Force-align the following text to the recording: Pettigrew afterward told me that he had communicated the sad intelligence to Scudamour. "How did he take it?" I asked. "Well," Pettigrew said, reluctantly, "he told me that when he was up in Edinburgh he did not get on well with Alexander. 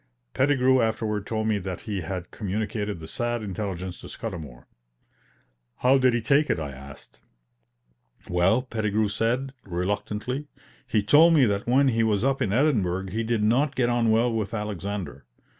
Pettigrew 0.33 0.81
afterward 0.81 1.27
told 1.27 1.47
me 1.47 1.59
that 1.59 1.81
he 1.81 2.01
had 2.01 2.31
communicated 2.31 2.97
the 2.97 3.07
sad 3.07 3.43
intelligence 3.43 3.99
to 4.01 4.07
Scudamour. 4.09 4.65
"How 5.75 5.99
did 5.99 6.15
he 6.15 6.21
take 6.23 6.49
it?" 6.49 6.59
I 6.59 6.71
asked. 6.71 7.19
"Well," 8.27 8.63
Pettigrew 8.63 9.09
said, 9.09 9.53
reluctantly, 9.63 10.47
"he 10.87 11.03
told 11.03 11.35
me 11.35 11.45
that 11.45 11.67
when 11.67 11.89
he 11.89 12.01
was 12.01 12.23
up 12.23 12.41
in 12.41 12.51
Edinburgh 12.51 13.11
he 13.11 13.21
did 13.23 13.43
not 13.43 13.75
get 13.75 13.89
on 13.89 14.09
well 14.09 14.33
with 14.33 14.55
Alexander. 14.55 15.23